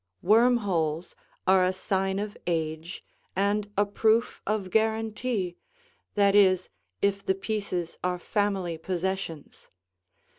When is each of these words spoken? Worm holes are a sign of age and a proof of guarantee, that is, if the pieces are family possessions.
Worm 0.23 0.57
holes 0.65 1.15
are 1.45 1.63
a 1.63 1.71
sign 1.71 2.17
of 2.17 2.35
age 2.47 3.05
and 3.35 3.69
a 3.77 3.85
proof 3.85 4.41
of 4.47 4.71
guarantee, 4.71 5.57
that 6.15 6.33
is, 6.33 6.69
if 7.03 7.23
the 7.23 7.35
pieces 7.35 7.99
are 8.03 8.17
family 8.17 8.79
possessions. 8.79 9.69